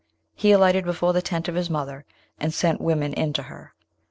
[0.33, 2.05] He alighted before the tent of his mother,
[2.39, 3.75] and sent women in to her.